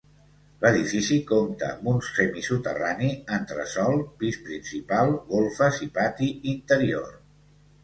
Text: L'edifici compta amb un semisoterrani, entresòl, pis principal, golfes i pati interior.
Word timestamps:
L'edifici 0.61 1.17
compta 1.31 1.69
amb 1.73 1.89
un 1.91 1.99
semisoterrani, 2.07 3.11
entresòl, 3.37 4.01
pis 4.25 4.41
principal, 4.49 5.15
golfes 5.31 5.81
i 5.89 5.93
pati 6.01 6.33
interior. 6.57 7.17